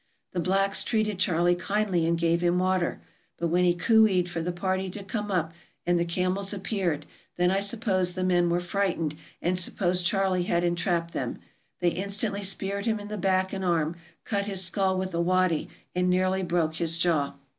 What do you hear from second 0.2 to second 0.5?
The